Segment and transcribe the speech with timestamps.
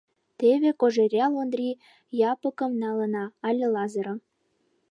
[0.39, 1.69] Теве Кожеръял Ондри
[2.31, 4.19] Япыкым налына але Лазырым.